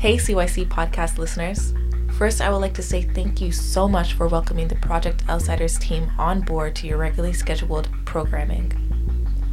[0.00, 1.74] Hey, CYC podcast listeners.
[2.16, 5.78] First, I would like to say thank you so much for welcoming the Project Outsiders
[5.78, 8.72] team on board to your regularly scheduled programming.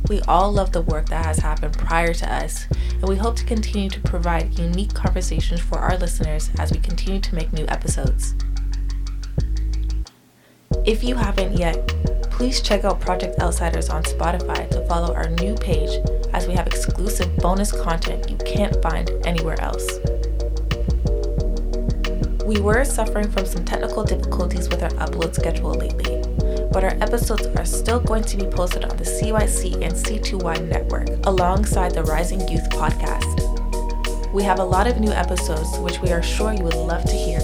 [0.08, 3.44] We all love the work that has happened prior to us, and we hope to
[3.44, 8.34] continue to provide unique conversations for our listeners as we continue to make new episodes.
[10.86, 11.90] If you haven't yet,
[12.32, 16.00] please check out Project Outsiders on Spotify to follow our new page
[16.32, 20.00] as we have exclusive bonus content you can't find anywhere else.
[22.48, 26.24] We were suffering from some technical difficulties with our upload schedule lately,
[26.72, 31.10] but our episodes are still going to be posted on the CYC and C2Y network
[31.26, 34.32] alongside the Rising Youth podcast.
[34.32, 37.12] We have a lot of new episodes which we are sure you would love to
[37.12, 37.42] hear,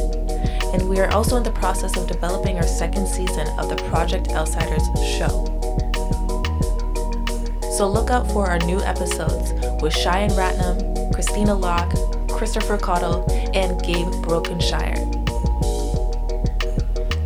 [0.72, 4.30] and we are also in the process of developing our second season of the Project
[4.30, 4.84] Outsiders
[5.18, 5.44] show.
[7.76, 9.52] So look out for our new episodes
[9.82, 11.92] with Cheyenne Ratnam, Christina Locke,
[12.44, 15.00] Christopher Cottle, and Gabe Brokenshire.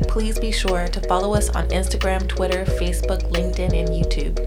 [0.08, 4.38] Please be sure to follow us on Instagram, Twitter, Facebook, LinkedIn, and YouTube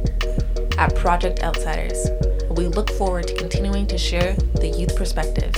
[0.79, 2.11] at Project Outsiders.
[2.51, 5.53] We look forward to continuing to share the youth perspective.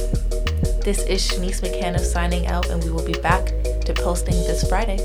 [0.82, 3.44] This is Shanice McCann signing out, and we will be back
[3.84, 4.96] to posting this Friday.